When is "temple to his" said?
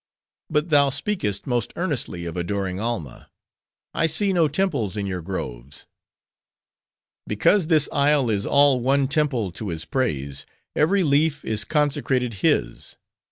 9.07-9.85